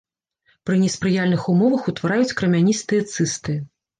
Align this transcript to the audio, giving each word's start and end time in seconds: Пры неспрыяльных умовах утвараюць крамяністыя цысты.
Пры 0.67 0.77
неспрыяльных 0.83 1.43
умовах 1.53 1.83
утвараюць 1.93 2.35
крамяністыя 2.39 3.01
цысты. 3.13 3.59